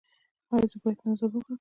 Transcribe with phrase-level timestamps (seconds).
[0.53, 1.49] ایا زه باید نذر ورکړم؟